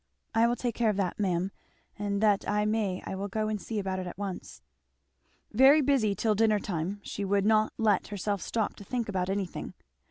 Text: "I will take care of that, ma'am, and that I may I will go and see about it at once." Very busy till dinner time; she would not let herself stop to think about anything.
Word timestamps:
"I 0.33 0.47
will 0.47 0.55
take 0.55 0.73
care 0.73 0.89
of 0.89 0.97
that, 0.97 1.19
ma'am, 1.19 1.51
and 1.95 2.23
that 2.23 2.49
I 2.49 2.65
may 2.65 3.03
I 3.05 3.13
will 3.13 3.27
go 3.27 3.47
and 3.49 3.61
see 3.61 3.77
about 3.77 3.99
it 3.99 4.07
at 4.07 4.17
once." 4.17 4.63
Very 5.51 5.79
busy 5.81 6.15
till 6.15 6.33
dinner 6.33 6.57
time; 6.59 7.01
she 7.03 7.23
would 7.23 7.45
not 7.45 7.71
let 7.77 8.07
herself 8.07 8.41
stop 8.41 8.75
to 8.77 8.83
think 8.83 9.07
about 9.07 9.29
anything. 9.29 9.75